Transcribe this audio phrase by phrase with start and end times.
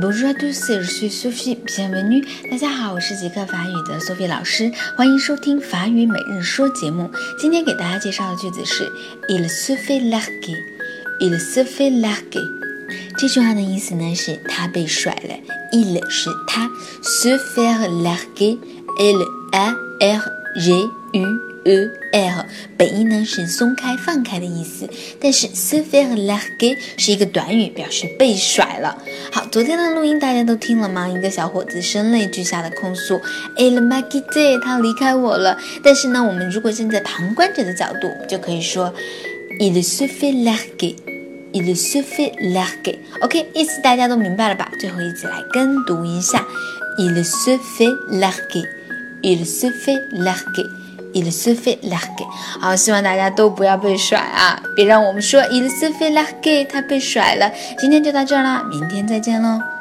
[0.00, 1.56] Bonjour à tous, je suis Sophie.
[1.66, 2.24] Bienvenue.
[2.50, 7.10] 大家好，我是极客法语的 Sophie 老师，欢迎收听法语每日说节目。
[7.38, 8.84] 今天给大家介绍的句子是
[9.28, 10.56] Il se fait larguer.
[11.20, 12.46] Il se fait larguer.
[13.16, 15.34] 这句话的意思呢是他被甩了。
[15.72, 16.68] Il 是他
[17.02, 18.58] ，se faire larguer.
[18.98, 20.22] L A R
[20.58, 22.46] G U E R，
[22.80, 24.88] 本意呢是松开、放开的意思，
[25.20, 28.96] 但是 s e f a i r l a r g 是一个短语，表示被甩了。
[29.30, 31.06] 好，昨天的录音大家都听了吗？
[31.06, 33.20] 一个小伙子声泪俱下的控诉
[33.58, 35.58] ，Il m'a quitté，他离开我了。
[35.84, 38.94] 但是呢，我们如果站在旁观者的角度，就可以说
[39.58, 42.96] ，Il se fait larguer，Il se fait larguer。
[43.20, 44.72] OK，意思大家都明白了吧？
[44.80, 46.46] 最后一起来跟读一下
[46.96, 50.79] ，Il se fait larguer，Il se fait larguer。
[51.12, 52.26] Il se fait larguer。
[52.60, 54.60] 好，希望大家都不要被甩啊！
[54.76, 57.50] 别让我们说 Il se fait larguer，他被甩了。
[57.78, 59.79] 今天就到这儿啦，明天再见喽。